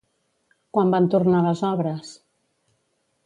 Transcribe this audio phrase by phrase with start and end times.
[0.77, 2.15] Quan van tornar les obres?